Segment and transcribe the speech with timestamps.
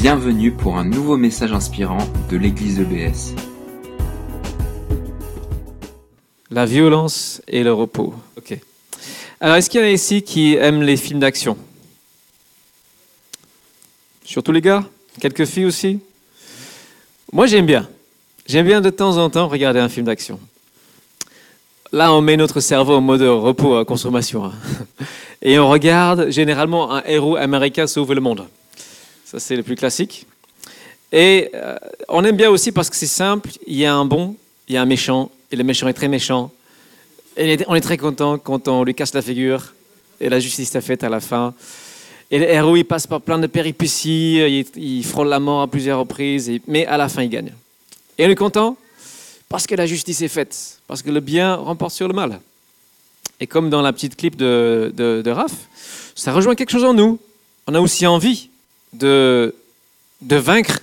[0.00, 1.98] Bienvenue pour un nouveau message inspirant
[2.30, 3.34] de l'église EBS.
[6.50, 8.14] La violence et le repos.
[8.38, 8.58] Ok.
[9.42, 11.54] Alors, est-ce qu'il y en a ici qui aiment les films d'action?
[14.24, 14.84] Surtout les gars?
[15.20, 16.00] Quelques filles aussi?
[17.30, 17.86] Moi, j'aime bien.
[18.46, 20.40] J'aime bien de temps en temps regarder un film d'action.
[21.92, 24.46] Là, on met notre cerveau en mode repos à consommation.
[24.46, 24.52] hein.
[25.42, 28.46] Et on regarde généralement un héros américain sauver le monde.
[29.30, 30.26] Ça, c'est le plus classique.
[31.12, 31.78] Et euh,
[32.08, 33.48] on aime bien aussi parce que c'est simple.
[33.64, 34.34] Il y a un bon,
[34.66, 36.50] il y a un méchant, et le méchant est très méchant.
[37.36, 39.72] Et on est très content quand on lui casse la figure
[40.20, 41.54] et la justice est faite à la fin.
[42.32, 46.00] Et le héros, il passe par plein de péripéties, il, frôle la mort à plusieurs
[46.00, 47.52] reprises, mais à la fin, il gagne.
[48.18, 48.76] Et on est content
[49.48, 52.40] parce que la justice est faite, parce que le bien remporte sur le mal.
[53.38, 55.54] Et comme dans la petite clip de, de, de Raph,
[56.16, 57.20] ça rejoint quelque chose en nous.
[57.68, 58.49] On a aussi envie
[58.92, 59.54] de,
[60.20, 60.80] de vaincre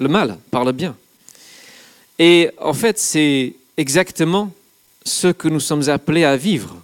[0.00, 0.96] le mal par le bien.
[2.18, 4.52] Et en fait, c'est exactement
[5.04, 6.76] ce que nous sommes appelés à vivre.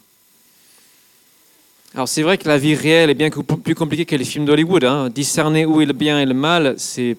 [1.95, 4.85] Alors c'est vrai que la vie réelle est bien plus compliquée que les films d'Hollywood.
[4.85, 5.11] hein.
[5.11, 7.17] Discerner où est le bien et le mal, c'est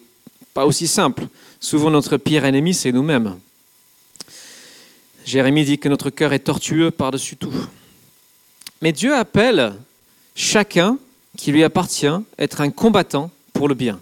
[0.54, 1.28] pas aussi simple.
[1.60, 3.38] Souvent notre pire ennemi, c'est nous-mêmes.
[5.26, 7.54] Jérémie dit que notre cœur est tortueux par-dessus tout.
[8.82, 9.74] Mais Dieu appelle
[10.36, 10.98] chacun
[11.36, 14.00] qui lui appartient être un combattant pour le bien.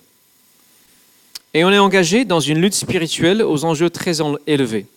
[1.53, 4.17] Et on est engagé dans une lutte spirituelle aux enjeux très
[4.47, 4.87] élevés.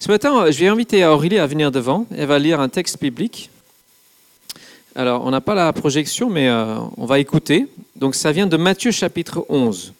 [0.00, 2.06] Ce matin, je vais inviter Aurélie à venir devant.
[2.16, 3.50] Elle va lire un texte biblique.
[4.96, 7.66] Alors, on n'a pas la projection, mais euh, on va écouter.
[7.96, 9.92] Donc, ça vient de Matthieu chapitre 11.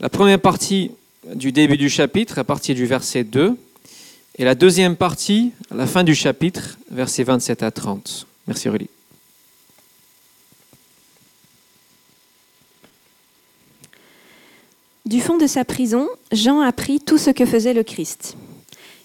[0.00, 0.92] La première partie
[1.34, 3.56] du début du chapitre, à partir du verset 2,
[4.38, 8.26] et la deuxième partie, à la fin du chapitre, versets 27 à 30.
[8.46, 8.88] Merci Aurélie.
[15.08, 18.36] Du fond de sa prison, Jean apprit tout ce que faisait le Christ.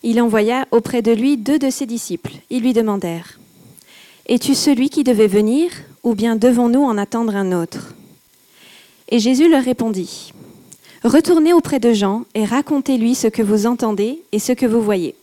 [0.03, 2.33] Il envoya auprès de lui deux de ses disciples.
[2.50, 3.39] Ils lui demandèrent
[4.28, 5.72] Es-tu celui qui devait venir,
[6.03, 7.95] ou bien devons-nous en attendre un autre?
[9.07, 10.33] Et Jésus leur répondit
[11.05, 15.16] Retournez auprès de Jean et racontez-lui ce que vous entendez et ce que vous voyez.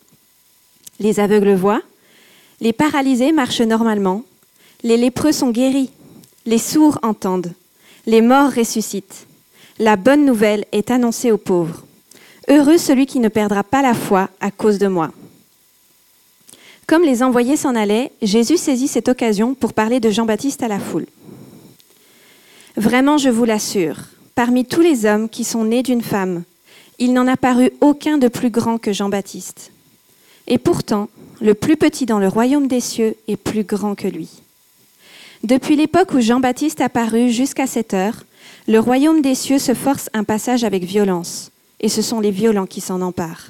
[0.99, 1.83] Les aveugles voient,
[2.63, 4.23] les paralysés marchent normalement,
[4.83, 5.91] les lépreux sont guéris,
[6.47, 7.53] les sourds entendent,
[8.07, 9.27] les morts ressuscitent.
[9.81, 11.87] La bonne nouvelle est annoncée aux pauvres.
[12.49, 15.11] Heureux celui qui ne perdra pas la foi à cause de moi.
[16.87, 20.79] Comme les envoyés s'en allaient, Jésus saisit cette occasion pour parler de Jean-Baptiste à la
[20.79, 21.07] foule.
[22.77, 23.97] Vraiment, je vous l'assure,
[24.35, 26.43] parmi tous les hommes qui sont nés d'une femme,
[26.99, 29.73] il n'en a paru aucun de plus grand que Jean-Baptiste.
[30.47, 31.09] Et pourtant,
[31.41, 34.29] le plus petit dans le royaume des cieux est plus grand que lui.
[35.43, 38.25] Depuis l'époque où Jean-Baptiste apparut jusqu'à cette heure,
[38.67, 41.51] le royaume des cieux se force un passage avec violence,
[41.81, 43.49] et ce sont les violents qui s'en emparent.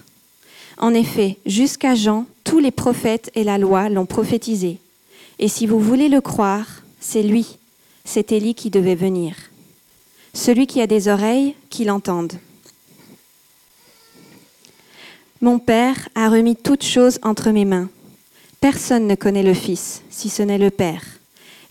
[0.79, 4.79] En effet, jusqu'à Jean, tous les prophètes et la loi l'ont prophétisé.
[5.39, 7.59] Et si vous voulez le croire, c'est lui,
[8.05, 9.35] c'est Élie qui devait venir.
[10.33, 12.35] Celui qui a des oreilles, qu'il entende.
[15.41, 17.89] Mon Père a remis toutes choses entre mes mains.
[18.61, 21.03] Personne ne connaît le Fils, si ce n'est le Père.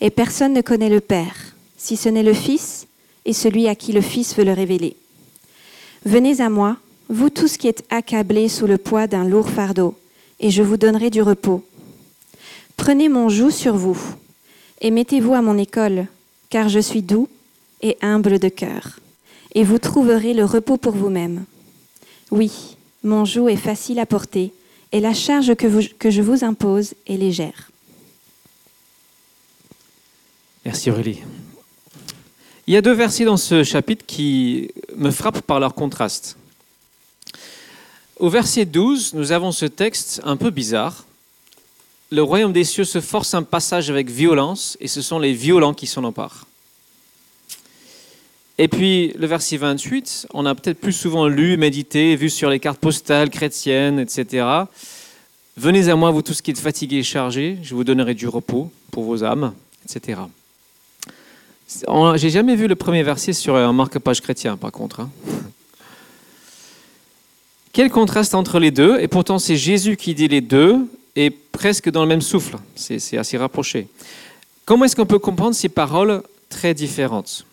[0.01, 2.78] Et personne ne connaît le Père, si ce n'est le Fils
[3.25, 4.95] et celui à qui le Fils veut le révéler.
[6.05, 6.77] Venez à moi,
[7.09, 9.95] vous tous qui êtes accablés sous le poids d'un lourd fardeau,
[10.39, 11.63] et je vous donnerai du repos.
[12.77, 13.99] Prenez mon joug sur vous,
[14.81, 16.07] et mettez-vous à mon école,
[16.49, 17.27] car je suis doux
[17.81, 18.99] et humble de cœur,
[19.55, 21.45] et vous trouverez le repos pour vous-même.
[22.31, 24.53] Oui, mon joug est facile à porter,
[24.91, 27.71] et la charge que, je vous impose est légère.
[30.65, 31.19] Merci Aurélie.
[32.69, 36.37] Il y a deux versets dans ce chapitre qui me frappent par leur contraste.
[38.17, 41.05] Au verset 12, nous avons ce texte un peu bizarre.
[42.11, 45.73] Le royaume des cieux se force un passage avec violence et ce sont les violents
[45.73, 46.45] qui s'en emparent.
[48.59, 52.59] Et puis le verset 28, on a peut-être plus souvent lu, médité, vu sur les
[52.59, 54.45] cartes postales chrétiennes, etc.
[55.57, 58.71] Venez à moi, vous tous qui êtes fatigués et chargés, je vous donnerai du repos
[58.91, 59.55] pour vos âmes,
[59.85, 60.19] etc.
[62.15, 65.01] J'ai jamais vu le premier verset sur un marque-page chrétien, par contre.
[65.01, 65.09] hein.
[67.71, 71.89] Quel contraste entre les deux Et pourtant, c'est Jésus qui dit les deux, et presque
[71.91, 72.57] dans le même souffle.
[72.75, 73.87] C'est assez rapproché.
[74.65, 77.45] Comment est-ce qu'on peut comprendre ces paroles très différentes?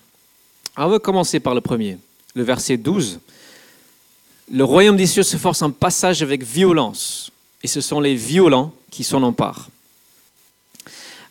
[0.79, 1.99] On va commencer par le premier,
[2.35, 3.21] le verset 12.
[4.51, 7.31] Le royaume des cieux se force un passage avec violence,
[7.63, 9.69] et ce sont les violents qui s'en emparent.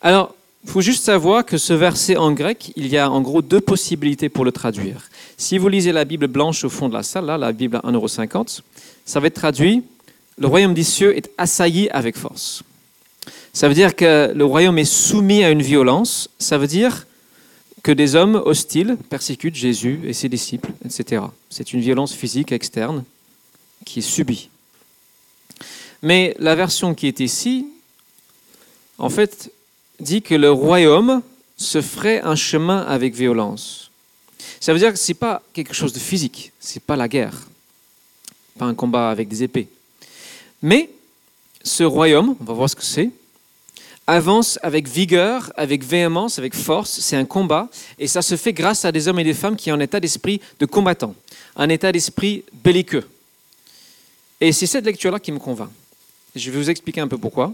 [0.01, 0.34] Alors,
[0.65, 3.61] Il faut juste savoir que ce verset en grec, il y a en gros deux
[3.61, 5.09] possibilités pour le traduire.
[5.37, 7.81] Si vous lisez la Bible blanche au fond de la salle, là, la Bible à
[7.81, 8.61] 1,50€,
[9.05, 9.83] ça va être traduit
[10.37, 12.63] Le royaume des cieux est assailli avec force.
[13.53, 16.29] Ça veut dire que le royaume est soumis à une violence.
[16.39, 17.05] Ça veut dire
[17.83, 21.21] que des hommes hostiles persécutent Jésus et ses disciples, etc.
[21.49, 23.03] C'est une violence physique externe
[23.85, 24.49] qui est subie.
[26.01, 27.67] Mais la version qui est ici,
[28.97, 29.51] en fait,
[29.99, 31.21] dit que le royaume
[31.57, 33.91] se ferait un chemin avec violence.
[34.59, 37.07] Ça veut dire que ce n'est pas quelque chose de physique, ce n'est pas la
[37.07, 37.47] guerre,
[38.57, 39.67] pas un combat avec des épées.
[40.61, 40.89] Mais
[41.63, 43.11] ce royaume, on va voir ce que c'est,
[44.07, 46.99] avance avec vigueur, avec véhémence, avec force.
[46.99, 49.71] C'est un combat et ça se fait grâce à des hommes et des femmes qui
[49.71, 51.15] ont un état d'esprit de combattant,
[51.55, 53.07] un état d'esprit belliqueux.
[54.41, 55.69] Et c'est cette lecture-là qui me convainc.
[56.35, 57.53] Je vais vous expliquer un peu pourquoi.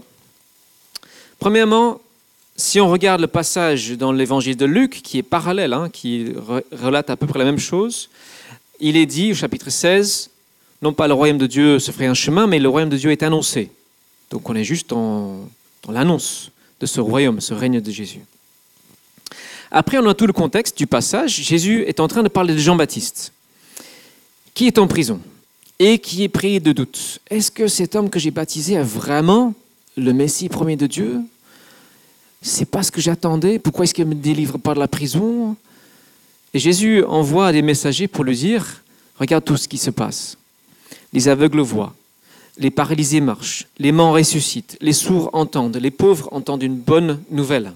[1.38, 2.00] Premièrement,
[2.56, 6.32] si on regarde le passage dans l'évangile de Luc, qui est parallèle, hein, qui
[6.72, 8.10] relate à peu près la même chose,
[8.80, 10.30] il est dit au chapitre 16,
[10.82, 13.10] non pas le royaume de Dieu se ferait un chemin, mais le royaume de Dieu
[13.10, 13.70] est annoncé.
[14.30, 15.48] Donc on est juste dans,
[15.88, 16.50] l'annonce
[16.80, 18.20] de ce royaume, ce règne de Jésus.
[19.70, 21.32] Après, on a tout le contexte du passage.
[21.32, 23.32] Jésus est en train de parler de Jean-Baptiste,
[24.52, 25.20] qui est en prison
[25.78, 27.20] et qui est pris de doute.
[27.30, 29.54] Est-ce que cet homme que j'ai baptisé est vraiment
[29.96, 31.20] le Messie premier de Dieu?
[32.42, 33.58] C'est pas ce que j'attendais.
[33.58, 35.56] Pourquoi est-ce qu'il me délivre pas de la prison?
[36.52, 38.82] Et Jésus envoie des messagers pour lui dire
[39.18, 40.36] Regarde tout ce qui se passe.
[41.12, 41.94] Les aveugles voient,
[42.58, 47.72] les paralysés marchent, les morts ressuscitent, les sourds entendent, les pauvres entendent une bonne nouvelle.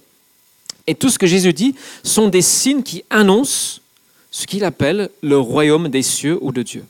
[0.87, 3.81] Et tout ce que Jésus dit sont des signes qui annoncent
[4.31, 6.85] ce qu'il appelle le royaume des cieux ou de Dieu.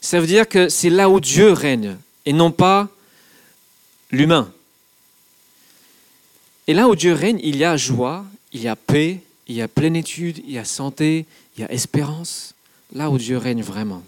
[0.00, 1.96] Ça veut dire que c'est là où Dieu règne
[2.26, 2.88] et non pas
[4.10, 4.52] l'humain.
[6.66, 9.62] Et là où Dieu règne, il y a joie, il y a paix, il y
[9.62, 11.26] a plénitude, il y a santé,
[11.56, 12.54] il y a espérance.
[12.94, 14.02] Là où Dieu règne vraiment.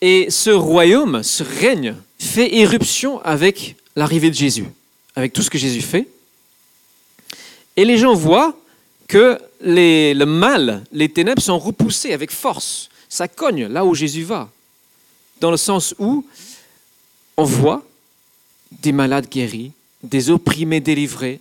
[0.00, 4.66] Et ce royaume, ce règne, fait éruption avec l'arrivée de Jésus,
[5.14, 6.08] avec tout ce que Jésus fait.
[7.76, 8.56] Et les gens voient
[9.08, 14.48] que le mal, les ténèbres sont repoussées avec force ça cogne là où Jésus va.
[15.40, 16.24] Dans le sens où
[17.36, 17.84] on voit
[18.70, 19.72] des malades guéris,
[20.02, 21.40] des opprimés délivrés,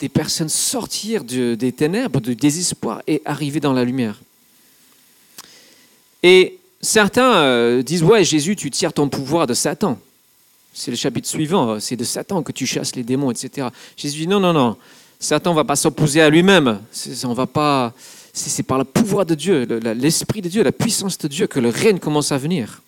[0.00, 4.20] des personnes sortir des ténèbres, du désespoir et arriver dans la lumière.
[6.22, 9.98] Et certains euh, disent, ouais, Jésus, tu tires ton pouvoir de Satan.
[10.74, 13.68] C'est le chapitre suivant, c'est de Satan que tu chasses les démons, etc.
[13.96, 14.76] Jésus dit, non, non, non,
[15.20, 16.80] Satan ne va pas s'opposer à lui-même.
[17.24, 17.92] On va pas
[18.32, 21.68] c'est par le pouvoir de Dieu, l'Esprit de Dieu, la puissance de Dieu que le
[21.68, 22.81] règne commence à venir.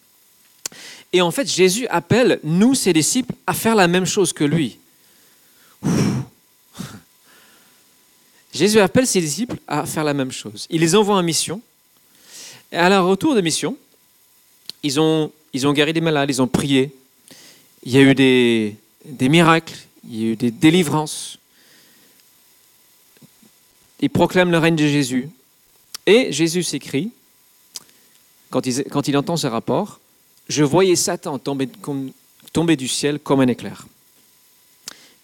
[1.14, 4.78] Et en fait, Jésus appelle nous, ses disciples, à faire la même chose que lui.
[8.52, 10.66] Jésus appelle ses disciples à faire la même chose.
[10.70, 11.62] Il les envoie en mission.
[12.72, 13.76] Et à leur retour de mission,
[14.82, 16.92] ils ont, ils guéri des malades, ils ont prié.
[17.84, 18.76] Il y a eu des,
[19.28, 19.76] miracles,
[20.08, 21.38] il y a eu des délivrances
[24.00, 25.30] il proclame le règne de Jésus.
[26.06, 27.10] Et Jésus s'écrit,
[28.50, 30.00] quand il, quand il entend ce rapport,
[30.48, 33.86] je voyais Satan tomber, du ciel comme un éclair.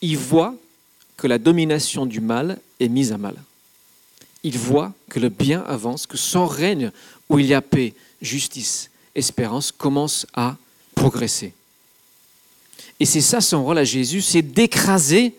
[0.01, 0.55] Il voit
[1.17, 3.37] que la domination du mal est mise à mal.
[4.43, 6.91] Il voit que le bien avance, que son règne
[7.29, 10.57] où il y a paix, justice, espérance commence à
[10.95, 11.53] progresser.
[12.99, 15.35] Et c'est ça son rôle à Jésus, c'est d'écraser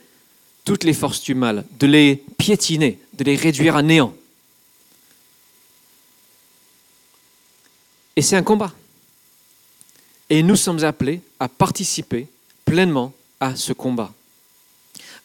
[0.64, 4.14] toutes les forces du mal, de les piétiner, de les réduire à néant.
[8.16, 8.74] Et c'est un combat.
[10.32, 12.26] Et nous sommes appelés à participer
[12.64, 13.12] pleinement
[13.42, 14.14] à ce combat,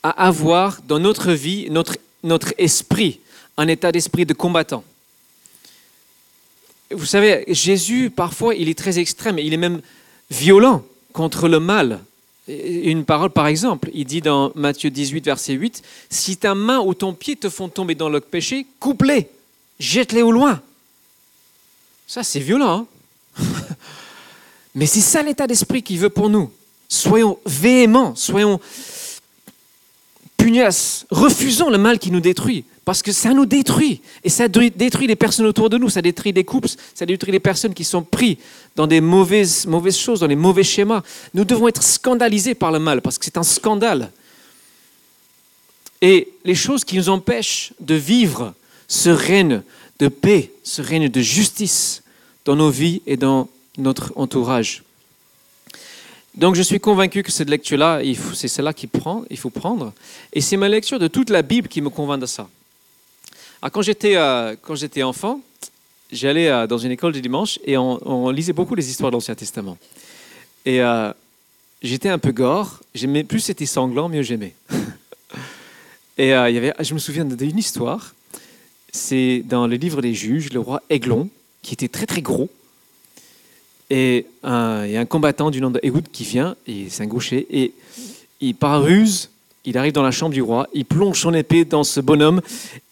[0.03, 3.21] à avoir dans notre vie, notre, notre esprit,
[3.57, 4.83] un état d'esprit de combattant.
[6.91, 9.81] Vous savez, Jésus, parfois, il est très extrême, il est même
[10.29, 12.01] violent contre le mal,
[12.49, 16.95] une parole par exemple, il dit dans Matthieu 18, verset 8, Si ta main ou
[16.95, 19.29] ton pied te font tomber dans le péché, coupe-les,
[19.79, 20.61] jette-les au loin.
[22.09, 22.89] Ça, c'est violent.
[23.39, 23.45] Hein.
[24.77, 26.51] Mais c'est ça l'état d'esprit qu'il veut pour nous.
[26.87, 28.61] Soyons véhéments, soyons
[30.37, 34.03] pugnaces, refusons le mal qui nous détruit, parce que ça nous détruit.
[34.23, 37.41] Et ça détruit les personnes autour de nous, ça détruit des couples, ça détruit les
[37.41, 38.37] personnes qui sont prises
[38.77, 41.03] dans des mauvaises, choses, dans les mauvais schémas.
[41.33, 44.13] Nous devons être scandalisés par le mal, parce que c'est un scandale.
[46.03, 48.53] Et les choses qui nous empêchent de vivre
[48.89, 49.63] ce règne
[49.99, 52.03] de paix, ce règne de justice
[52.45, 54.83] dans nos vies et dans notre entourage.
[56.37, 58.03] Donc je suis convaincu que cette lecture-là,
[58.35, 58.91] c'est celle-là qu'il
[59.39, 59.93] faut prendre.
[60.35, 62.49] Et c'est ma lecture de toute la Bible qui me convainc de ça.
[63.81, 65.41] J'étais euh, quand j'étais enfant,
[66.13, 69.35] j'allais euh, dans une école du dimanche et on, lisait beaucoup les histoires de l'Ancien
[69.35, 69.79] Testament.
[70.67, 71.11] Et euh,
[71.83, 72.81] j'étais un peu gore.
[73.29, 74.55] Plus c'était sanglant, mieux j'aimais.
[76.19, 78.15] et je me souviens d'une histoire.
[78.93, 81.29] C'est dans le livre des Juges, le roi Aiglon,
[81.63, 82.51] qui était très très gros
[83.91, 85.81] et un combattant du nom de
[86.13, 87.73] qui vient, et c'est un gaucher, et
[88.41, 89.31] il, par ruse,
[89.65, 92.41] il arrive dans la chambre du roi, il plonge son épée dans ce bonhomme,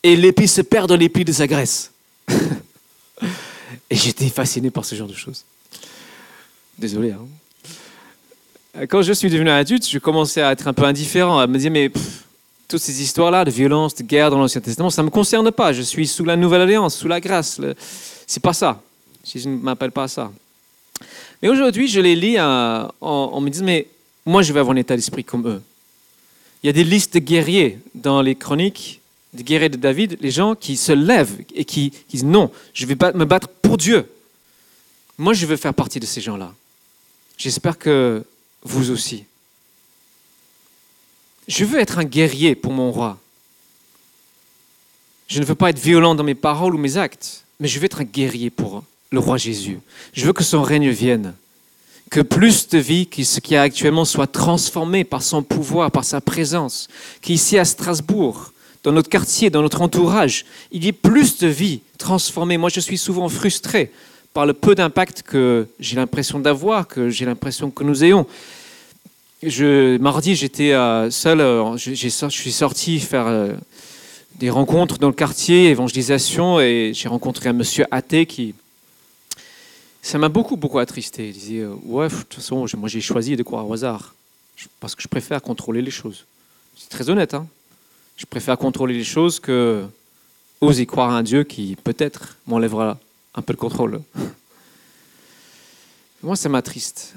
[0.03, 1.93] et l'épée se perd dans l'épée de sa graisse.
[3.91, 5.45] et j'étais fasciné par ce genre de choses.
[6.79, 7.13] Désolé.
[7.13, 8.87] Hein.
[8.89, 11.71] Quand je suis devenu adulte, je commençais à être un peu indifférent, à me dire,
[11.71, 11.93] mais
[12.67, 15.73] toutes ces histoires-là de violence, de guerre dans l'Ancien Testament, ça ne me concerne pas.
[15.73, 17.61] Je suis sous la Nouvelle Alliance, sous la grâce.
[18.27, 18.83] C'est pas ça.
[19.25, 20.33] Je ne m'appelle pas ça.
[21.43, 23.87] Mais aujourd'hui, je les lis en, me disant, mais
[24.25, 25.63] moi, je vais avoir un état d'esprit comme eux.
[26.63, 29.01] Il y a des listes de guerriers dans les chroniques,
[29.33, 32.97] des guerriers de David, les gens qui se lèvent et qui, disent, non, je vais
[33.15, 34.11] me battre pour Dieu.
[35.19, 36.55] Moi, je veux faire partie de ces gens-là.
[37.37, 38.25] J'espère que
[38.63, 39.25] vous aussi.
[41.47, 43.19] Je veux être un guerrier pour mon roi.
[45.29, 47.85] Je ne veux pas être violent dans mes paroles ou mes actes, mais je veux
[47.85, 48.85] être un guerrier pour eux
[49.15, 49.79] le roi Jésus.
[50.13, 51.35] Je veux que son règne vienne.
[52.11, 56.05] Que plus de vie que ce qui est actuellement soit transformé par son pouvoir, par
[56.05, 56.89] sa présence.
[57.23, 58.53] Qu'ici à Strasbourg,
[58.83, 62.59] dans notre quartier, dans notre entourage, il y ait plus de vie transformée.
[62.59, 63.91] Moi, je suis souvent frustré
[64.35, 68.27] par le peu d'impact que j'ai l'impression d'avoir, que j'ai l'impression que nous ayons.
[69.43, 71.95] Je, mardi, j'étais euh, seul, euh, je
[72.29, 73.53] suis sorti faire euh,
[74.39, 78.55] des rencontres dans le quartier, évangélisation, et j'ai rencontré un monsieur athée qui,
[80.05, 81.29] ça m'a beaucoup, beaucoup attristé.
[81.29, 84.15] Il disait, euh, ouais, de toute façon, moi j'ai choisi de croire au hasard,
[84.79, 86.27] parce que je préfère contrôler les choses.
[86.77, 87.47] C'est très honnête, hein
[88.19, 89.87] Je préfère contrôler les choses que
[90.61, 92.99] oser croire à un Dieu qui peut-être m'enlèvera
[93.35, 94.03] un peu le contrôle.
[96.23, 97.15] Moi, ça m'attriste.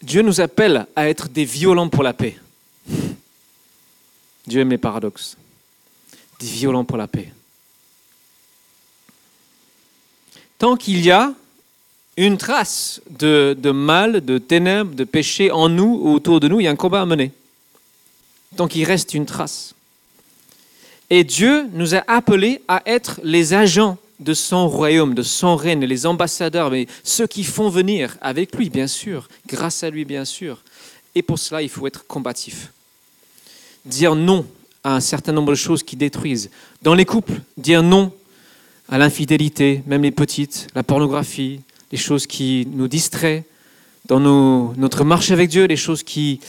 [0.00, 2.38] Dieu nous appelle à être des violents pour la paix.
[4.46, 5.36] Dieu aime les paradoxes.
[6.38, 7.32] Des violents pour la paix.
[10.64, 11.34] Tant qu'il y a
[12.16, 16.64] une trace de, mal, de ténèbres, de péché en nous ou autour de nous, il
[16.64, 17.32] y a un combat à mener.
[18.56, 19.74] Tant qu'il reste une trace.
[21.10, 25.84] Et Dieu nous a appelés à être les agents de son royaume, de son règne,
[25.84, 30.24] les ambassadeurs, mais ceux qui font venir avec lui, bien sûr, grâce à lui, bien
[30.24, 30.62] sûr.
[31.14, 32.72] Et pour cela, il faut être combatif.
[33.84, 34.46] Dire non
[34.82, 36.48] à un certain nombre de choses qui détruisent.
[36.80, 38.14] Dans les couples, dire non
[38.88, 41.60] à l'infidélité, même les petites, la pornographie,
[41.90, 43.44] les choses qui nous distraient
[44.06, 44.20] dans
[44.76, 46.40] notre marche avec Dieu, les choses qui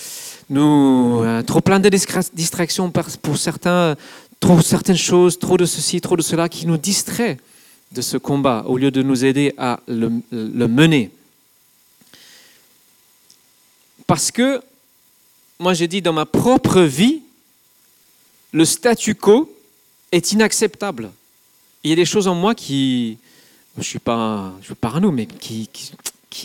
[0.50, 1.22] nous...
[1.24, 3.96] Euh, trop plein de distractions pour certains,
[4.40, 7.38] trop certaines choses, trop de ceci, trop de cela, qui nous distraient
[7.92, 11.12] de ce combat au lieu de nous aider à le, le mener.
[14.06, 14.62] Parce que,
[15.60, 17.22] moi j'ai dit, dans ma propre vie,
[18.52, 19.52] le statu quo
[20.12, 21.12] est inacceptable
[21.86, 23.20] il y a des choses en moi qui,
[23.78, 25.70] je suis pas, je suis mais qui,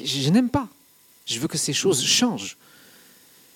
[0.05, 0.69] je n'aime pas.
[1.25, 2.59] Je veux que ces choses changent.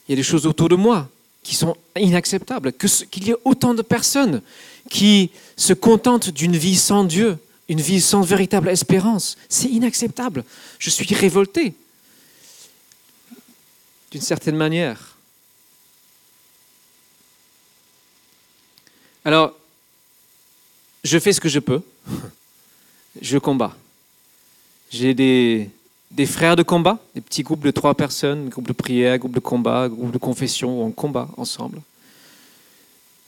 [0.08, 1.06] Il y a des choses autour de moi
[1.42, 2.72] qui sont inacceptables.
[2.72, 4.40] Qu'il y ait autant de personnes
[4.88, 7.36] qui se contentent d'une vie sans Dieu,
[7.68, 10.42] une vie sans véritable espérance, c'est inacceptable.
[10.78, 11.74] Je suis révolté,
[14.10, 15.18] d'une certaine manière.
[19.26, 19.54] Alors,
[21.04, 21.82] je fais ce que je peux.
[23.20, 23.76] Je combats.
[24.90, 25.70] J'ai des,
[26.26, 29.88] frères de combat, des petits groupes de trois personnes, groupe de prière, groupe de combat,
[29.88, 31.80] groupe de confession, où on combat ensemble.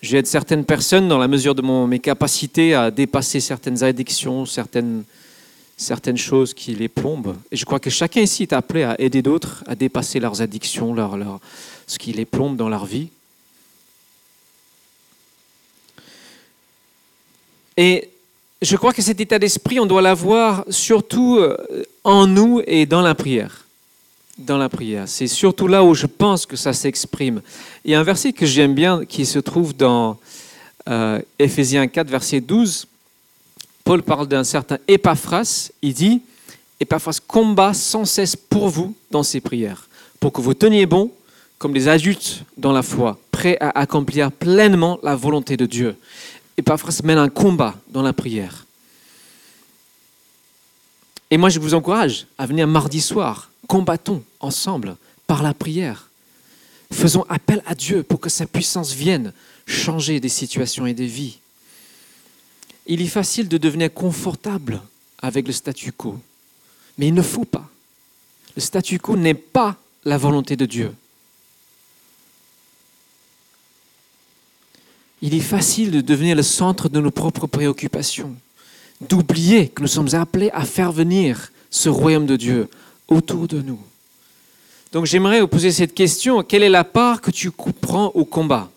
[0.02, 5.04] J'aide certaines personnes dans la mesure de mon, mes capacités à dépasser certaines addictions, certaines,
[6.16, 7.36] choses qui les plombent.
[7.50, 10.94] Et je crois que chacun ici est appelé à aider d'autres à dépasser leurs addictions,
[11.86, 13.08] ce qui les plombe dans leur vie.
[17.76, 18.08] Et
[18.62, 21.56] je crois que cet état d'esprit, on doit l'avoir surtout euh,
[22.04, 23.66] en nous et dans la prière.
[24.38, 25.04] Dans la prière.
[25.06, 27.42] C'est surtout là où je pense que ça s'exprime.
[27.84, 30.18] Il y a un verset que j'aime bien qui se trouve dans
[30.88, 32.86] euh, Éphésiens 4, verset 12.
[33.84, 35.70] Paul parle d'un certain Épaphras.
[35.82, 36.22] Il dit
[36.80, 39.88] Épaphras combat sans cesse pour vous dans ses prières,
[40.20, 41.10] pour que vous teniez bon
[41.58, 45.96] comme des adultes dans la foi, prêts à accomplir pleinement la volonté de Dieu.
[46.56, 48.66] Et parfois, ça mène un combat dans la prière.
[51.30, 53.50] Et moi, je vous encourage à venir mardi soir.
[53.66, 54.96] Combattons ensemble
[55.26, 56.08] par la prière.
[56.92, 59.32] Faisons appel à Dieu pour que sa puissance vienne
[59.66, 61.38] changer des situations et des vies.
[62.86, 64.80] Il est facile de devenir confortable
[65.18, 66.20] avec le statu quo,
[66.96, 67.68] mais il ne faut pas.
[68.54, 70.94] Le statu quo n'est pas la volonté de Dieu.
[75.26, 78.36] Il est facile de devenir le centre de nos propres préoccupations,
[79.00, 82.68] d'oublier que nous sommes appelés à faire venir ce royaume de Dieu
[83.08, 83.80] autour de nous.
[84.92, 88.70] Donc j'aimerais vous poser cette question, quelle est la part que tu prends au combat?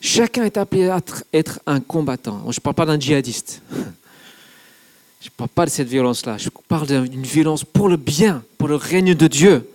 [0.00, 0.98] Chacun est appelé à
[1.34, 2.40] être un combattant.
[2.50, 3.60] Je ne parle pas d'un djihadiste.
[5.20, 6.38] Je ne parle pas de cette violence-là.
[6.38, 9.68] Je parle d'une violence pour le bien, pour le règne de Dieu.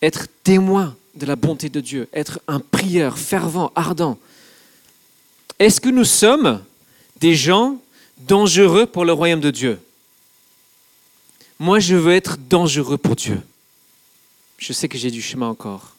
[0.00, 4.18] Être témoin de la bonté de Dieu, être un prieur fervent, ardent.
[5.58, 6.62] Est-ce que nous sommes
[7.20, 7.76] des gens
[8.18, 9.78] dangereux pour le royaume de Dieu?
[11.58, 13.40] Moi, je veux être dangereux pour Dieu.
[14.56, 15.94] Je sais que j'ai du chemin encore.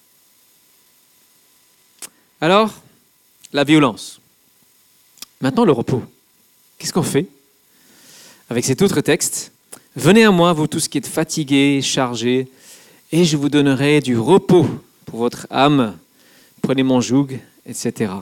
[2.41, 2.73] Alors,
[3.53, 4.19] la violence.
[5.39, 6.03] Maintenant, le repos.
[6.79, 7.27] Qu'est-ce qu'on fait
[8.49, 9.51] avec cet autre texte?
[9.95, 12.47] Venez à moi, vous tous qui êtes fatigués, chargés,
[13.11, 14.67] et je vous donnerai du repos
[15.11, 15.97] pour votre âme.
[16.61, 18.13] Prenez mon joug, etc.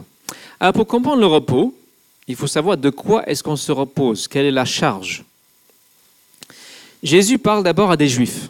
[0.59, 1.75] Alors, pour comprendre le repos,
[2.27, 5.23] il faut savoir de quoi est-ce qu'on se repose, quelle est la charge.
[7.03, 8.49] Jésus parle d'abord à des juifs.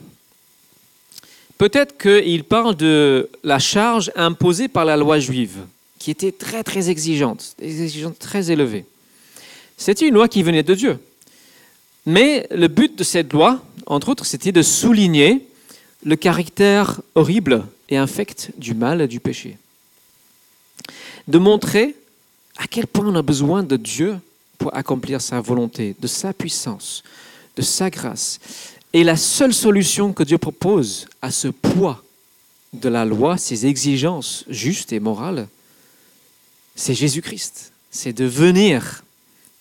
[1.57, 5.57] Peut-être qu'il parle de la charge imposée par la loi juive
[5.99, 8.85] qui était très très exigeante, exigeante très élevée.
[9.77, 10.97] C'était une loi qui venait de Dieu.
[12.05, 15.48] Mais le but de cette loi, entre autres, c'était de souligner
[16.03, 19.57] le caractère horrible et infect du mal et du péché.
[21.27, 21.95] De montrer
[22.57, 24.17] à quel point on a besoin de Dieu
[24.57, 27.03] pour accomplir sa volonté, de sa puissance,
[27.55, 28.39] de sa grâce.
[28.93, 32.03] Et la seule solution que Dieu propose à ce poids
[32.73, 35.47] de la loi, ces exigences justes et morales,
[36.75, 37.71] c'est Jésus-Christ.
[37.91, 39.03] C'est de venir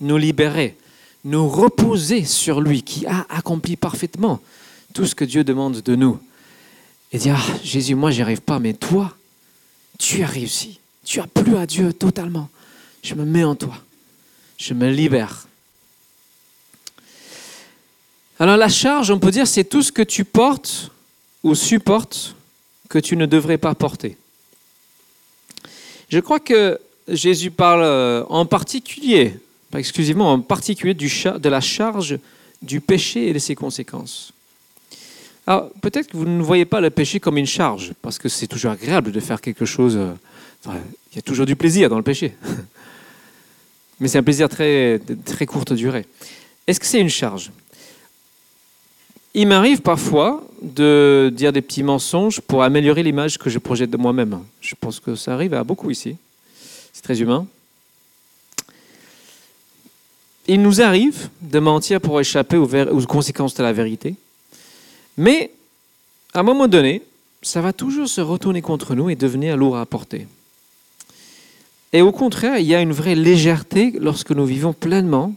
[0.00, 0.76] nous libérer,
[1.24, 4.40] nous reposer sur lui qui a accompli parfaitement
[4.94, 6.18] tout ce que Dieu demande de nous.
[7.12, 9.14] Et dire, ah, Jésus, moi, j'y arrive pas, mais toi,
[9.98, 10.78] tu as réussi.
[11.04, 12.48] Tu as plu à Dieu totalement.
[13.02, 13.74] Je me mets en toi.
[14.58, 15.46] Je me libère.
[18.38, 20.90] Alors la charge, on peut dire, c'est tout ce que tu portes
[21.42, 22.36] ou supportes
[22.88, 24.16] que tu ne devrais pas porter.
[26.08, 29.34] Je crois que Jésus parle euh, en particulier,
[29.70, 32.18] pas exclusivement, en particulier de la charge
[32.62, 34.32] du péché et de ses conséquences.
[35.48, 38.46] Alors, peut-être que vous ne voyez pas le péché comme une charge, parce que c'est
[38.46, 39.96] toujours agréable de faire quelque chose.
[39.96, 40.12] Euh,
[41.10, 42.34] il y a toujours du plaisir dans le péché.
[43.98, 46.04] Mais c'est un plaisir très, très courte durée.
[46.66, 47.50] Est-ce que c'est une charge?
[49.32, 53.96] Il m'arrive parfois de dire des petits mensonges pour améliorer l'image que je projette de
[53.96, 54.40] moi-même.
[54.60, 56.18] Je pense que ça arrive à beaucoup ici.
[56.92, 57.46] C'est très humain.
[60.46, 64.14] Il nous arrive de mentir pour échapper aux, conséquences de la vérité.
[65.18, 65.50] Mais,
[66.32, 67.02] à un moment donné,
[67.42, 70.26] ça va toujours se retourner contre nous et devenir lourd à porter.
[71.92, 75.34] Et au contraire, il y a une vraie légèreté lorsque nous vivons pleinement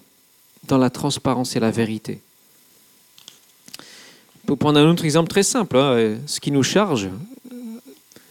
[0.68, 2.22] dans la transparence et la vérité.
[4.46, 7.10] Pour prendre un autre exemple très simple, hein, ce qui nous charge,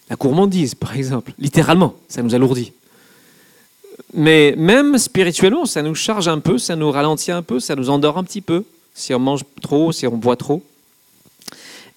[0.09, 2.73] la gourmandise par exemple, littéralement, ça nous alourdit.
[4.13, 7.91] Mais même spirituellement, ça nous charge un peu, ça nous ralentit un peu, ça nous
[7.91, 10.63] endort un petit peu, si on mange trop, si on boit trop.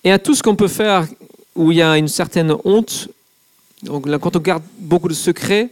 [0.04, 1.08] Et à tout ce qu'on peut faire
[1.56, 3.10] où il y a une certaine honte,
[3.84, 5.70] donc quand on garde beaucoup de secrets,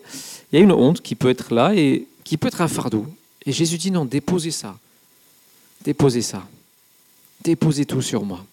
[0.52, 3.06] il y a une honte qui peut être là et qui peut être un fardeau.
[3.46, 4.78] Et Jésus dit non, déposez ça.
[5.84, 6.44] Déposez ça.
[7.44, 8.46] Déposez tout sur moi.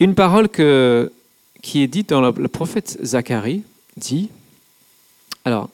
[0.00, 3.62] Une parole qui est dite dans le prophète Zacharie
[3.96, 4.30] dit,
[5.44, 5.68] alors,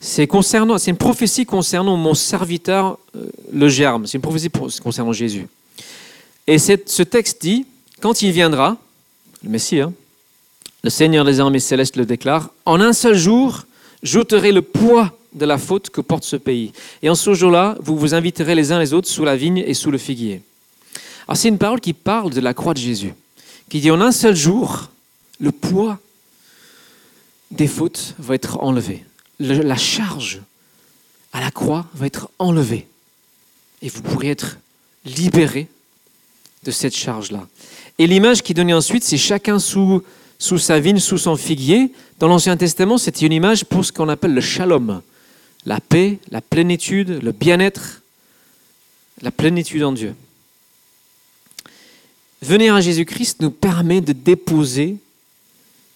[0.00, 4.06] c'est concernant, c'est une prophétie concernant mon serviteur, euh, le germe.
[4.06, 4.50] C'est une prophétie
[4.82, 5.46] concernant Jésus.
[6.46, 7.66] Et ce texte dit,
[8.00, 8.76] quand il viendra,
[9.42, 9.92] le Messie, hein,
[10.82, 13.66] le Seigneur des armées célestes le déclare, en un seul jour,
[14.02, 16.72] j'ôterai le poids de la faute que porte ce pays.
[17.02, 19.74] Et en ce jour-là, vous vous inviterez les uns les autres sous la vigne et
[19.74, 20.42] sous le figuier.
[21.28, 23.14] Alors c'est une parole qui parle de la croix de Jésus,
[23.68, 24.90] qui dit en un seul jour,
[25.38, 25.98] le poids
[27.50, 29.04] des fautes va être enlevé.
[29.38, 30.40] la charge
[31.32, 32.86] à la croix va être enlevée.
[33.82, 34.58] Et vous pourrez être
[35.04, 35.68] libéré
[36.64, 37.46] de cette charge-là.
[37.98, 40.02] Et l'image qui donnée ensuite, c'est chacun sous,
[40.38, 41.92] sous sa vigne, sous son figuier.
[42.18, 45.02] Dans l'Ancien Testament, c'était une image pour ce qu'on appelle le shalom,
[45.64, 48.02] la paix, la plénitude, le bien-être.
[49.22, 50.14] la plénitude en Dieu.
[52.42, 54.96] Venir à Jésus-Christ nous permet de déposer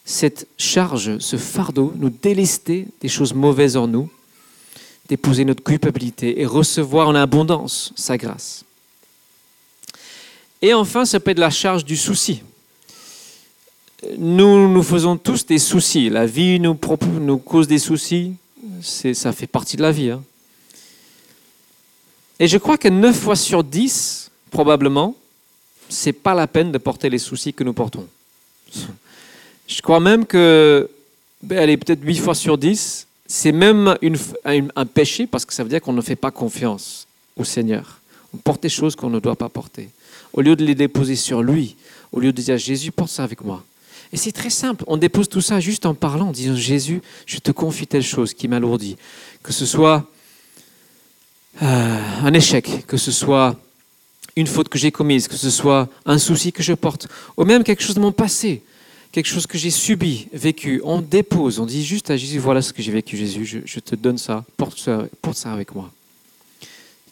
[0.05, 4.11] cette charge, ce fardeau, nous délester des choses mauvaises en nous,
[5.09, 8.65] déposer notre culpabilité et recevoir en abondance sa grâce.
[10.65, 12.41] Et enfin, ça peut être la charge du souci.
[14.17, 16.09] Nous nous faisons tous des soucis.
[16.09, 16.75] La vie nous,
[17.37, 18.33] cause des soucis.
[18.81, 20.09] Ça fait partie de la vie.
[20.09, 20.23] Hein.
[22.41, 25.15] Et je crois que 9 fois sur 10, probablement,
[25.91, 28.09] c'est pas la peine de porter les soucis que nous portons.
[29.67, 30.89] Je crois même que,
[31.43, 33.99] ben, est peut-être 8 fois sur 10, c'est même
[34.75, 38.01] un péché parce que ça veut dire qu'on ne fait pas confiance au Seigneur.
[38.33, 39.91] On porte des choses qu'on ne doit pas porter.
[40.35, 41.77] Au lieu de les déposer sur lui,
[42.13, 43.65] au lieu de dire Jésus, porte ça avec moi.
[44.13, 47.39] Et c'est très simple, on dépose tout ça juste en parlant, en disant Jésus, je
[47.39, 48.97] te confie telle chose qui m'alourdit.
[49.43, 50.09] Que ce soit
[51.63, 53.57] euh, un échec, que ce soit
[54.37, 57.63] une faute que j'ai commise, que ce soit un souci que je porte, ou même
[57.63, 58.63] quelque chose de mon passé,
[59.13, 60.81] quelque chose que j'ai subi, vécu.
[60.85, 63.95] On dépose, on dit juste à Jésus, voilà ce que j'ai vécu, Jésus, je, te
[63.95, 65.93] donne ça porte, ça, porte ça avec moi.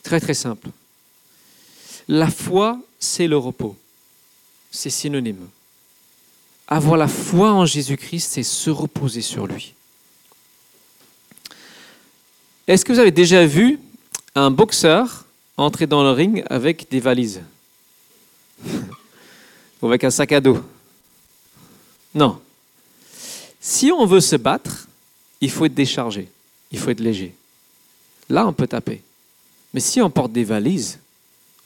[0.03, 0.69] Très très simple.
[2.09, 3.77] La foi, c'est le repos.
[4.71, 5.49] C'est synonyme.
[6.69, 9.75] Avoir la foi en Jésus-Christ, c'est se reposer sur lui.
[12.67, 13.79] Est-ce que vous avez déjà vu
[14.35, 15.25] un boxeur
[15.57, 17.43] entrer dans le ring avec des valises
[19.83, 20.63] ou avec un sac à dos.
[22.15, 22.41] Non.
[23.61, 24.87] Si on veut se battre,
[25.41, 26.29] il faut être déchargé,
[26.71, 27.35] il faut être léger.
[28.29, 29.03] Là, on peut taper.
[29.75, 30.99] Mais si on porte des valises,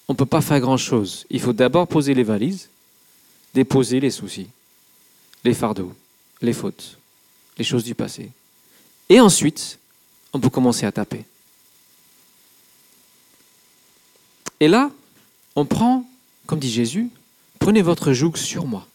[0.09, 1.27] on ne peut pas faire grand-chose.
[1.31, 2.69] Il faut d'abord poser les valises,
[3.55, 4.49] déposer les soucis,
[5.45, 5.93] les fardeaux,
[6.43, 6.99] les fautes,
[7.59, 8.31] les choses du passé.
[9.09, 9.79] Et ensuite,
[10.33, 11.25] on peut commencer à taper.
[14.61, 14.91] Et là,
[15.55, 16.09] on prend,
[16.47, 17.11] comme dit Jésus,
[17.59, 18.87] prenez votre joug sur moi.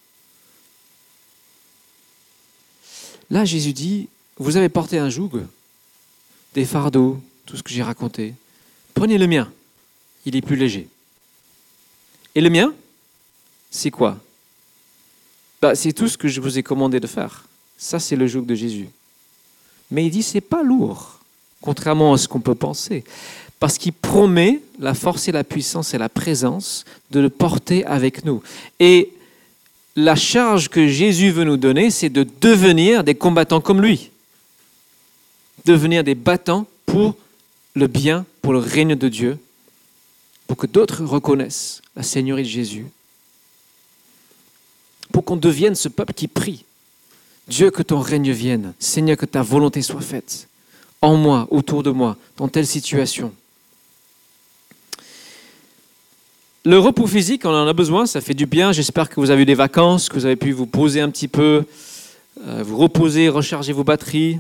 [3.30, 5.44] Là, Jésus dit, vous avez porté un joug,
[6.54, 8.34] des fardeaux, tout ce que j'ai raconté.
[8.94, 9.52] Prenez le mien,
[10.26, 10.90] il est plus léger.
[12.36, 12.74] Et le mien,
[13.70, 14.18] c'est quoi?
[15.62, 17.46] Bah, C'est tout ce que je vous ai commandé de faire.
[17.78, 18.90] Ça, c'est le joug de Jésus.
[19.90, 21.20] Mais il dit, c'est pas lourd,
[21.62, 23.04] contrairement à ce qu'on peut penser
[23.62, 28.26] parce qu'il promet la force et la puissance et la présence de le porter avec
[28.26, 28.42] nous.
[28.80, 29.12] Et
[29.96, 34.10] la charge que Jésus veut nous donner, c'est de devenir des combattants comme lui.
[35.64, 37.16] Devenir des battants pour
[37.76, 39.38] le bien, pour le règne de Dieu,
[40.52, 42.86] pour que d'autres reconnaissent la Seigneurie de Jésus,
[45.14, 46.66] pour qu'on devienne ce peuple qui prie.
[47.48, 48.74] Dieu, que ton règne vienne.
[48.78, 50.50] Seigneur, que ta volonté soit faite
[51.02, 53.34] en moi, autour de moi, dans telle situation.
[56.66, 58.74] Le repos physique, on en a besoin, ça fait du bien.
[58.74, 61.30] J'espère que vous avez eu des vacances, que vous avez pu vous poser un petit
[61.30, 61.64] peu,
[62.46, 64.38] euh, vous reposer, recharger vos batteries.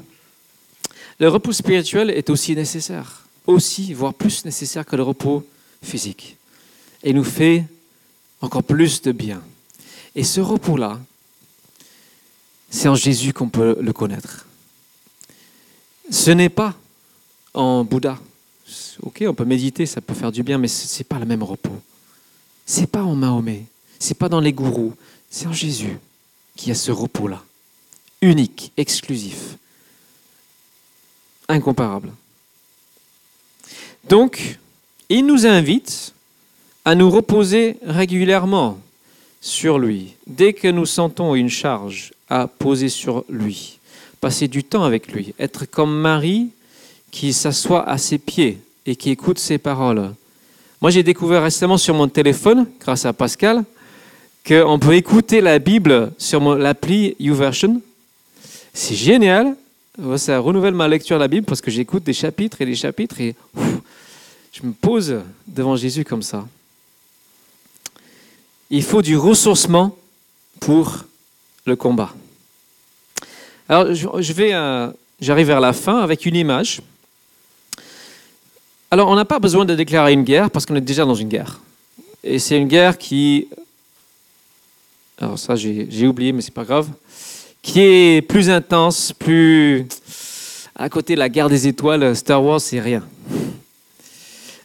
[1.19, 5.45] Le repos spirituel est aussi nécessaire, aussi, voire plus nécessaire que le repos.
[7.03, 7.65] Et nous fait
[8.39, 9.41] encore plus de bien.
[10.15, 10.99] Et ce repos-là,
[12.69, 14.45] c'est en Jésus qu'on peut le connaître.
[16.09, 16.75] Ce n'est pas
[17.53, 18.19] en Bouddha.
[19.01, 21.43] Ok, on peut méditer, ça peut faire du bien, mais ce n'est pas le même
[21.43, 21.81] repos.
[22.65, 23.65] C'est pas en Mahomet,
[23.99, 24.93] c'est pas dans les gourous,
[25.29, 25.97] c'est en Jésus
[26.55, 27.43] qui a ce repos-là,
[28.21, 29.57] unique, exclusif,
[31.47, 32.13] incomparable.
[34.07, 34.59] Donc,
[35.11, 36.13] il nous invite
[36.85, 38.79] à nous reposer régulièrement
[39.41, 40.13] sur lui.
[40.25, 43.79] Dès que nous sentons une charge à poser sur lui,
[44.21, 46.49] passer du temps avec lui, être comme Marie
[47.11, 50.13] qui s'assoit à ses pieds et qui écoute ses paroles,
[50.81, 53.63] moi, j'ai découvert récemment sur mon téléphone, grâce à Pascal,
[54.47, 57.81] qu'on peut écouter la Bible sur l'appli YouVersion.
[58.73, 59.55] C'est génial.
[60.17, 63.21] Ça renouvelle ma lecture de la Bible parce que j'écoute des chapitres et des chapitres
[63.21, 63.35] et
[64.51, 66.47] je me pose devant Jésus comme ça.
[68.69, 69.97] Il faut du ressourcement
[70.59, 71.05] pour
[71.65, 72.13] le combat.
[73.67, 76.81] Alors, je vais, euh, j'arrive vers la fin avec une image.
[78.89, 81.29] Alors, on n'a pas besoin de déclarer une guerre parce qu'on est déjà dans une
[81.29, 81.61] guerre.
[82.23, 83.47] Et c'est une guerre qui.
[85.17, 86.89] Alors, ça, j'ai oublié, mais c'est pas grave.
[87.61, 89.87] Qui est plus intense, plus.
[90.75, 93.03] À côté de la guerre des étoiles, Star Wars, c'est rien.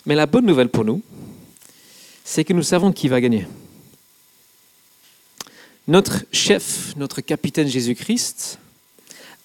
[0.06, 1.02] Mais la bonne nouvelle pour nous,
[2.24, 3.46] c'est que nous savons qui va gagner.
[5.88, 8.58] Notre chef, notre capitaine Jésus-Christ,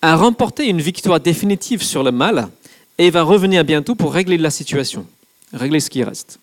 [0.03, 2.49] a remporté une victoire définitive sur le mal
[2.97, 5.05] et va revenir bientôt pour régler la situation,
[5.53, 6.39] régler ce qui reste.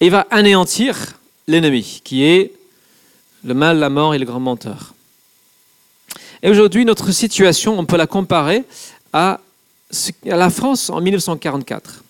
[0.00, 2.52] Et va anéantir l'ennemi, qui est
[3.44, 4.94] le mal, la mort et le grand menteur.
[6.42, 8.64] Et aujourd'hui, notre situation, on peut la comparer
[9.12, 9.40] à,
[10.30, 12.04] à la France en 1944.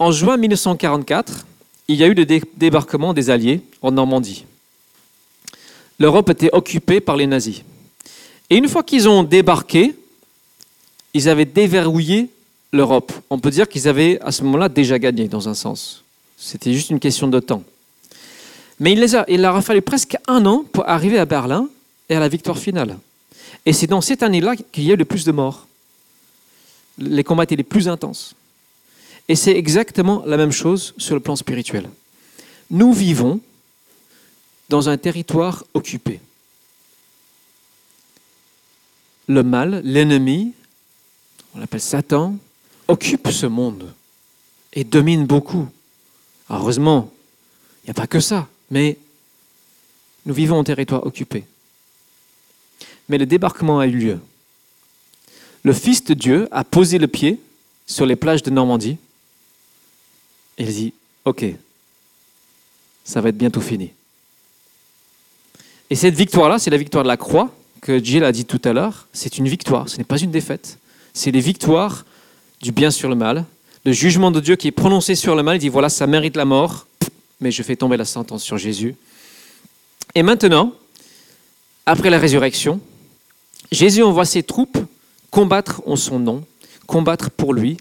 [0.00, 1.44] En juin 1944,
[1.88, 2.24] il y a eu le
[2.56, 4.46] débarquement des Alliés en Normandie.
[5.98, 7.62] L'Europe était occupée par les nazis.
[8.48, 9.94] Et une fois qu'ils ont débarqué,
[11.12, 12.30] ils avaient déverrouillé
[12.72, 13.12] l'Europe.
[13.28, 16.02] On peut dire qu'ils avaient à ce moment-là déjà gagné, dans un sens.
[16.38, 17.62] C'était juste une question de temps.
[18.78, 21.68] Mais il, leur a fallu presque un an pour arriver à Berlin
[22.08, 22.96] et à la victoire finale.
[23.66, 25.66] Et c'est dans cette année-là qu'il y a eu le plus de morts.
[26.96, 28.34] Les combats étaient les plus intenses.
[29.30, 31.88] Et c'est exactement la même chose sur le plan spirituel.
[32.68, 33.40] Nous vivons
[34.68, 36.18] dans un territoire occupé.
[39.28, 40.52] Le mal, l'ennemi,
[41.54, 42.38] on l'appelle Satan,
[42.88, 43.94] occupe ce monde
[44.72, 45.68] et domine beaucoup.
[46.48, 47.12] heureusement,
[47.84, 48.98] il n'y a pas que ça, mais
[50.26, 51.44] nous vivons en territoire occupé.
[53.08, 54.18] Mais le débarquement a eu lieu.
[55.62, 57.38] Le Fils de Dieu a posé le pied
[57.86, 58.98] sur les plages de Normandie
[60.60, 60.92] il dit,
[61.24, 61.44] OK,
[63.04, 63.90] ça va être bientôt fini.
[65.88, 68.72] Et cette victoire-là, c'est la victoire de la croix, que Jill a dit tout à
[68.72, 69.08] l'heure.
[69.12, 70.78] C'est une victoire, ce n'est pas une défaite.
[71.14, 72.04] C'est les victoires
[72.60, 73.44] du bien sur le mal,
[73.84, 75.56] le jugement de Dieu qui est prononcé sur le mal.
[75.56, 76.86] Il dit, voilà, ça mérite la mort,
[77.40, 78.94] mais je fais tomber la sentence sur Jésus.
[80.14, 80.74] Et maintenant,
[81.86, 82.80] après la résurrection,
[83.72, 84.78] Jésus envoie ses troupes
[85.30, 86.44] combattre en son nom,
[86.86, 87.78] combattre pour lui,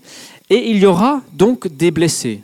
[0.50, 2.42] et il y aura donc des blessés.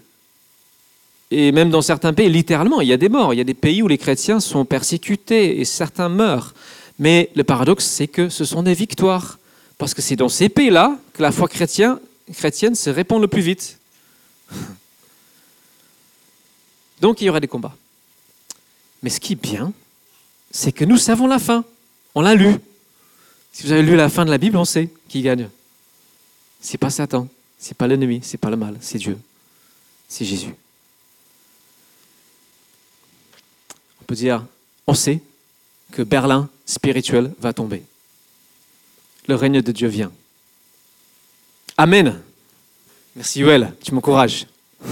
[1.32, 3.34] Et même dans certains pays, littéralement, il y a des morts.
[3.34, 6.54] Il y a des pays où les chrétiens sont persécutés et certains meurent.
[7.00, 9.40] Mais le paradoxe, c'est que ce sont des victoires.
[9.78, 11.98] Parce que c'est dans ces pays-là que la foi chrétienne,
[12.34, 13.80] chrétienne se répand le plus vite.
[17.02, 17.76] Donc il y aura des combats.
[19.04, 19.74] Mais ce qui est bien,
[20.52, 21.66] c'est que nous savons la fin.
[22.14, 22.56] On l'a lu.
[23.52, 25.50] Si vous avez lu la fin de la Bible, on sait qui gagne.
[26.62, 27.28] C'est pas Satan,
[27.60, 29.18] c'est pas l'ennemi, c'est pas le mal, c'est Dieu.
[30.08, 30.56] C'est Jésus.
[34.06, 34.46] On peut dire,
[34.86, 35.20] on sait
[35.92, 37.82] que Berlin spirituel va tomber.
[39.28, 40.12] Le règne de Dieu vient.
[41.76, 42.22] Amen.
[43.16, 44.46] Merci Yoel, tu m'encourages.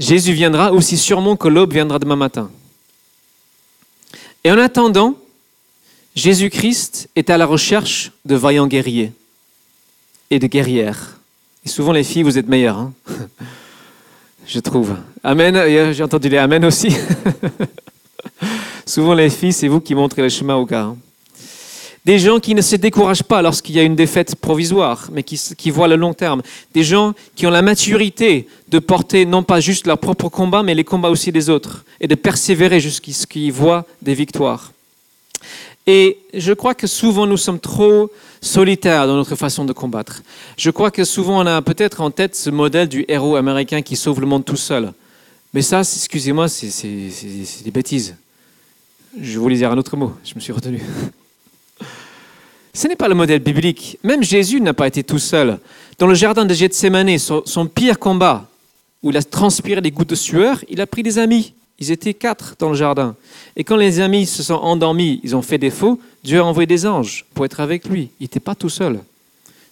[0.00, 2.50] Jésus viendra aussi sûrement que l'aube viendra demain matin.
[4.42, 5.16] Et en attendant,
[6.16, 9.12] Jésus-Christ est à la recherche de vaillants guerriers
[10.30, 11.20] et de guerrières.
[11.64, 12.92] Et souvent les filles, vous êtes meilleures, hein
[14.46, 14.96] je trouve.
[15.22, 16.96] Amen, j'ai entendu les Amen aussi.
[18.86, 20.82] souvent les filles, c'est vous qui montrez le chemin au gars.
[20.82, 20.96] Hein.
[22.04, 25.40] Des gens qui ne se découragent pas lorsqu'il y a une défaite provisoire, mais qui,
[25.56, 26.42] qui, voient le long terme.
[26.74, 30.74] Des gens qui ont la maturité de porter non pas juste leur propre combat, mais
[30.74, 34.72] les combats aussi des autres, et de persévérer jusqu'à ce qu'ils voient des victoires.
[35.86, 40.22] Et je crois que souvent nous sommes trop solitaires dans notre façon de combattre.
[40.56, 43.96] Je crois que souvent on a peut-être en tête ce modèle du héros américain qui
[43.96, 44.92] sauve le monde tout seul.
[45.54, 46.86] Mais ça, excusez-moi, c'est
[47.64, 48.16] des bêtises.
[49.20, 50.82] Je voulais dire un autre mot, je me suis retenu.
[52.72, 53.98] Ce n'est pas le modèle biblique.
[54.02, 55.58] Même Jésus n'a pas été tout seul.
[55.98, 58.48] Dans le jardin de Gethsemane, son, son pire combat,
[59.02, 61.52] où il a transpiré des gouttes de sueur, il a pris des amis.
[61.78, 63.16] Ils étaient quatre dans le jardin.
[63.56, 66.86] Et quand les amis se sont endormis, ils ont fait défaut, Dieu a envoyé des
[66.86, 68.10] anges pour être avec lui.
[68.20, 69.00] Il n'était pas tout seul.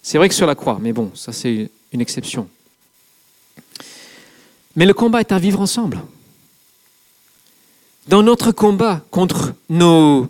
[0.01, 2.47] C'est vrai que sur la croix, mais bon, ça c'est une exception.
[4.75, 6.01] Mais le combat est à vivre ensemble.
[8.07, 10.27] Dans notre combat contre nos,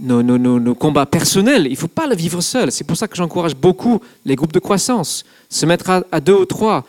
[0.00, 2.72] nos, nos, nos combats personnels, il ne faut pas le vivre seul.
[2.72, 6.34] C'est pour ça que j'encourage beaucoup les groupes de croissance, se mettre à, à deux
[6.34, 6.84] ou trois,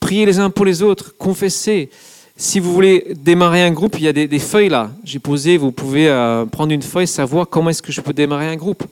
[0.00, 1.90] prier les uns pour les autres, confesser,
[2.40, 4.92] si vous voulez démarrer un groupe, il y a des, feuilles là.
[5.02, 8.46] J'ai posé, vous pouvez euh, prendre une feuille, savoir comment est-ce que je peux démarrer
[8.46, 8.84] un groupe.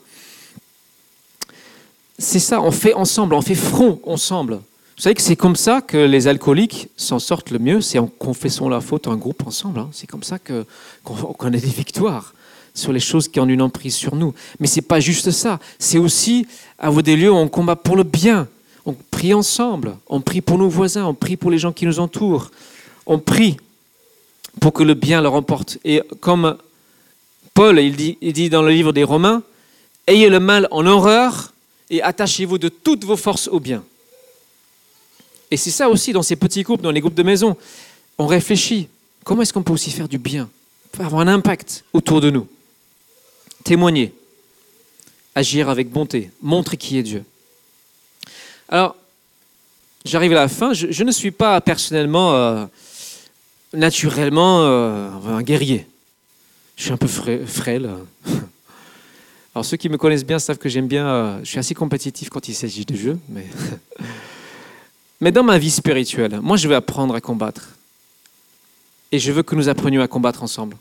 [2.18, 4.54] C'est ça, on fait ensemble, on fait front ensemble.
[4.54, 8.08] Vous savez que c'est comme ça que les alcooliques s'en sortent le mieux, c'est en
[8.08, 9.78] confessant la faute en groupe ensemble.
[9.78, 9.90] Hein.
[9.92, 12.34] C'est comme ça qu'on a des victoires
[12.74, 14.34] sur les choses qui ont une emprise sur nous.
[14.58, 16.48] Mais c'est pas juste ça, c'est aussi
[16.80, 18.48] à vous des lieux où on combat pour le bien.
[18.86, 22.00] On prie ensemble, on prie pour nos voisins, on prie pour les gens qui nous
[22.00, 22.50] entourent
[23.06, 23.56] on prie
[24.60, 25.78] pour que le bien le remporte.
[25.84, 26.56] Et comme
[27.54, 29.42] Paul, il dit, dans le livre des Romains,
[30.06, 31.52] ayez le mal en horreur
[31.90, 33.84] et attachez-vous de toutes vos forces au bien.
[35.50, 37.56] Et c'est ça aussi dans ces petits groupes, dans les groupes de maison.
[38.18, 38.88] On réfléchit,
[39.24, 40.48] comment est-ce qu'on peut aussi faire du bien,
[40.98, 42.48] avoir un impact autour de nous?
[43.62, 44.12] Témoigner,
[45.34, 47.24] agir avec bonté, montrer qui est Dieu.
[48.68, 48.96] Alors,
[50.04, 52.34] j'arrive à la fin, je, ne suis pas personnellement...
[52.34, 52.66] Euh,
[53.72, 55.86] naturellement euh, un guerrier.
[56.76, 57.90] Je suis un peu frêle.
[59.54, 62.28] Alors ceux qui me connaissent bien savent que j'aime bien, euh, je suis assez compétitif
[62.28, 63.46] quand il s'agit de jeu, mais,
[65.20, 67.70] mais dans ma vie spirituelle, moi je veux apprendre à combattre.
[69.12, 70.76] Et je veux que nous apprenions à combattre ensemble.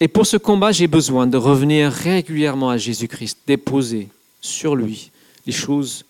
[0.00, 4.08] Et pour ce combat, j'ai besoin de revenir régulièrement à Jésus-Christ, déposer
[4.40, 5.10] sur lui
[5.46, 6.04] les choses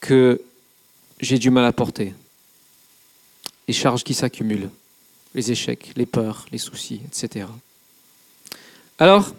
[0.00, 0.40] que
[1.20, 2.14] j'ai du mal à porter,
[3.70, 4.68] les charges qui s'accumulent,
[5.32, 7.46] les échecs, les peurs, les soucis, etc.
[8.98, 9.32] Alors,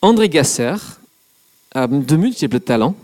[0.00, 0.76] André Gasser
[1.74, 2.94] a de multiples talents,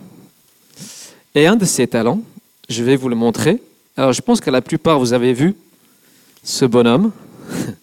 [1.34, 2.22] et un de ses talents,
[2.68, 3.61] je vais vous le montrer.
[3.96, 5.56] Alors, je pense que la plupart, vous avez vu
[6.44, 7.11] ce bonhomme,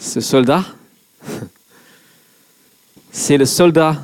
[0.00, 0.64] ce soldat.
[3.12, 4.02] C'est le soldat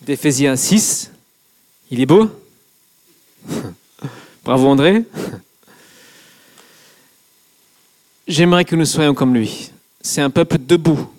[0.00, 1.10] d'Éphésiens 6.
[1.90, 2.30] Il est beau
[4.46, 5.02] Bravo André.
[8.28, 9.72] J'aimerais que nous soyons comme lui.
[10.00, 11.10] C'est un peuple debout.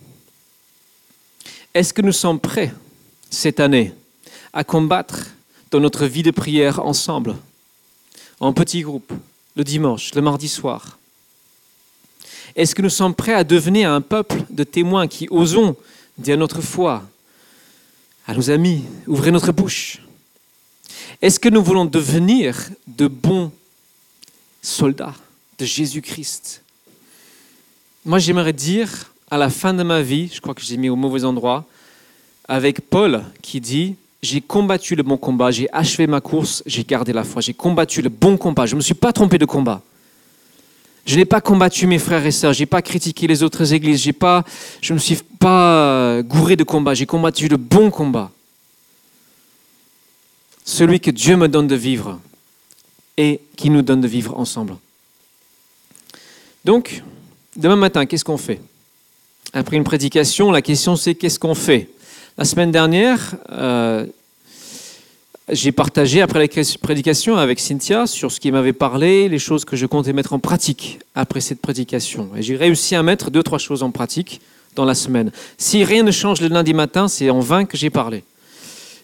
[1.73, 2.73] Est-ce que nous sommes prêts
[3.29, 3.93] cette année
[4.53, 5.27] à combattre
[5.71, 7.35] dans notre vie de prière ensemble,
[8.39, 9.11] en petits groupes,
[9.57, 10.97] le dimanche, le mardi soir?
[12.55, 15.75] Est-ce que nous sommes prêts à devenir un peuple de témoins qui osons
[16.17, 17.03] dire notre foi
[18.25, 19.99] à nos amis, ouvrir notre bouche?
[21.21, 23.51] Est-ce que nous voulons devenir de bons
[24.61, 25.15] soldats
[25.57, 26.61] de Jésus-Christ?
[28.05, 30.95] Moi, j'aimerais dire à la fin de ma vie, je crois que j'ai mis au
[30.95, 31.65] mauvais endroit,
[32.47, 37.13] avec Paul qui dit j'ai combattu le bon combat, j'ai achevé ma course, j'ai gardé
[37.13, 39.81] la foi, j'ai combattu le bon combat, je ne me suis pas trompé de combat.
[41.05, 44.11] Je n'ai pas combattu mes frères et sœurs, je n'ai pas critiqué les autres églises,
[44.19, 44.43] pas,
[44.81, 48.31] je ne me suis pas gouré de combat, j'ai combattu le bon combat.
[50.67, 52.19] Celui que Dieu me donne de vivre
[53.15, 54.75] et qui nous donne de vivre ensemble.
[56.65, 57.03] Donc,
[57.55, 58.59] demain matin, qu'est-ce qu'on fait?
[59.53, 61.87] Après une prédication, la question c'est qu'est-ce qu'on fait?
[62.37, 64.05] La semaine dernière, euh,
[65.49, 69.77] j'ai partagé après la prédication avec Cynthia sur ce qui m'avait parlé, les choses que
[69.77, 72.29] je comptais mettre en pratique après cette prédication.
[72.35, 74.41] Et j'ai réussi à mettre deux, trois choses en pratique
[74.75, 75.31] dans la semaine.
[75.57, 78.25] Si rien ne change le lundi matin, c'est en vain que j'ai parlé.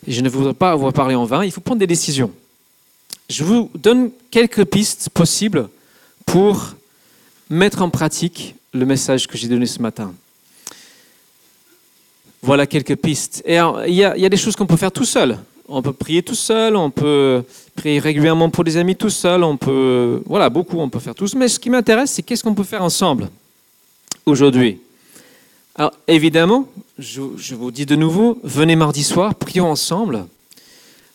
[0.08, 2.32] Je ne voudrais pas avoir parlé en vain, il faut prendre des décisions.
[3.30, 5.70] Je vous donne quelques pistes possibles
[6.26, 6.76] pour
[7.50, 10.14] mettre en pratique le message que j'ai donné ce matin.
[12.42, 13.44] Voilà quelques pistes.
[13.48, 15.38] Il y, a des choses qu'on peut faire tout seul
[15.68, 17.44] on peut prier tout seul, on peut
[17.76, 21.36] prier régulièrement pour des amis tout seul, on peut, voilà, beaucoup on peut faire tous.
[21.36, 23.30] Mais ce qui m'intéresse, c'est qu'est-ce qu'on peut faire ensemble
[24.26, 24.80] aujourd'hui?
[25.76, 26.68] Alors évidemment,
[27.00, 27.22] je,
[27.56, 30.28] vous dis de nouveau, venez mardi soir, prions ensemble.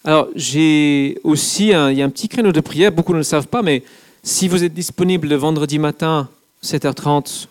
[0.05, 3.25] Alors j'ai aussi, un, il y a un petit créneau de prière, beaucoup ne le
[3.25, 3.85] savent pas, mais
[4.25, 6.29] si vous êtes disponible le vendredi matin,
[6.65, 7.47] 7h30,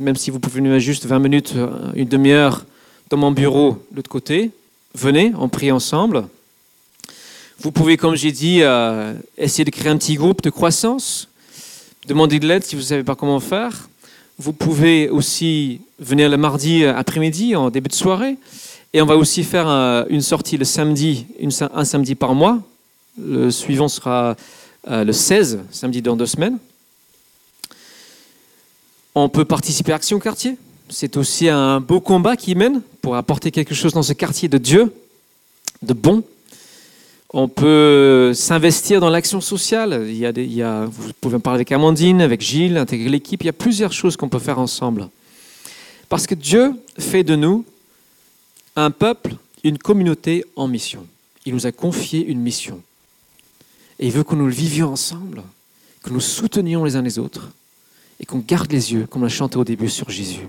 [0.00, 1.54] même si vous pouvez venir juste 20 minutes,
[1.94, 2.64] une demi-heure
[3.10, 4.50] dans mon bureau de l'autre côté,
[4.94, 6.28] venez, on prie ensemble.
[7.60, 11.28] Vous pouvez, comme j'ai dit, euh, essayer de créer un petit groupe de croissance.
[12.06, 13.88] Demandez de l'aide si vous ne savez pas comment faire.
[14.38, 18.36] Vous pouvez aussi venir le mardi après-midi, en début de soirée.
[18.92, 21.26] Et on va aussi faire euh, une sortie le samedi,
[21.60, 22.60] un samedi par mois.
[23.20, 24.36] Le suivant sera
[24.88, 26.58] euh, le 16, samedi dans deux semaines.
[29.14, 30.56] On peut participer à Action Quartier
[30.90, 34.58] c'est aussi un beau combat qui mène pour apporter quelque chose dans ce quartier de
[34.58, 34.92] Dieu,
[35.82, 36.22] de bon.
[37.30, 40.06] On peut s'investir dans l'action sociale.
[40.08, 40.26] Il y
[40.62, 43.42] a a, vous pouvez parler avec Amandine, avec Gilles, intégrer l'équipe.
[43.42, 45.08] Il y a plusieurs choses qu'on peut faire ensemble.
[46.08, 47.64] Parce que Dieu fait de nous
[48.76, 51.06] un peuple, une communauté en mission.
[51.44, 52.80] Il nous a confié une mission.
[53.98, 55.42] Et il veut que nous le vivions ensemble,
[56.02, 57.50] que nous soutenions les uns les autres
[58.20, 60.48] et qu'on garde les yeux, comme on l'a chanté au début, sur Jésus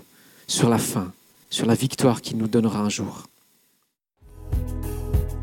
[0.50, 1.14] sur la fin,
[1.50, 3.28] sur la victoire qu'il nous donnera un jour.